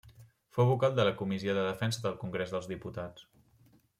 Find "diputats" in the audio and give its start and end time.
2.75-3.29